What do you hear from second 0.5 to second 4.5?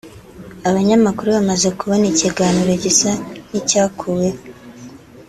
Abanyamakuru bamaze kubona ikiganiro gisa n’icyakuweho